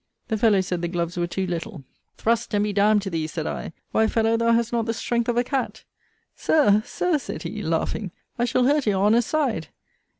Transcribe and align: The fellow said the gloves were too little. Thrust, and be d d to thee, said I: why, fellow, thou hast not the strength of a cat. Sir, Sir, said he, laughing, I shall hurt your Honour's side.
The 0.29 0.37
fellow 0.39 0.61
said 0.61 0.81
the 0.81 0.87
gloves 0.87 1.15
were 1.15 1.27
too 1.27 1.45
little. 1.45 1.83
Thrust, 2.17 2.55
and 2.55 2.63
be 2.63 2.73
d 2.73 2.81
d 2.81 2.99
to 3.01 3.09
thee, 3.11 3.27
said 3.27 3.45
I: 3.45 3.71
why, 3.91 4.07
fellow, 4.07 4.35
thou 4.35 4.51
hast 4.53 4.73
not 4.73 4.87
the 4.87 4.95
strength 4.95 5.29
of 5.29 5.37
a 5.37 5.43
cat. 5.43 5.83
Sir, 6.35 6.81
Sir, 6.87 7.19
said 7.19 7.43
he, 7.43 7.61
laughing, 7.61 8.09
I 8.39 8.45
shall 8.45 8.63
hurt 8.65 8.87
your 8.87 9.05
Honour's 9.05 9.27
side. 9.27 9.67